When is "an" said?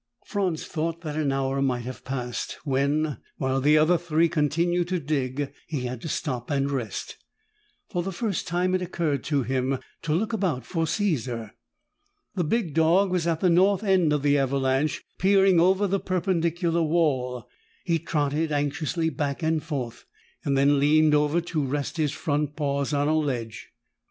1.15-1.31